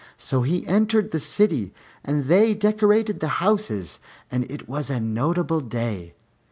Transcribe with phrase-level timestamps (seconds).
[0.17, 3.99] So he entered the city, and they decorated the houses
[4.31, 6.15] and it was a notable day.